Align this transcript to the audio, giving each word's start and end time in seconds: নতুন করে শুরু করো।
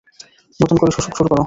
নতুন 0.59 0.77
করে 0.77 0.91
শুরু 0.95 1.09
করো। 1.17 1.35